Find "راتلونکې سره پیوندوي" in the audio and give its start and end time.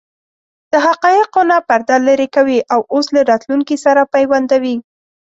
3.31-4.75